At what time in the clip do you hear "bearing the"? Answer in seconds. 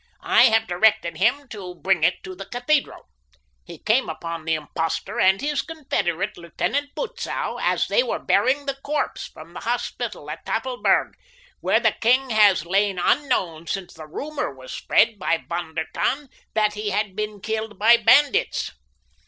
8.17-8.79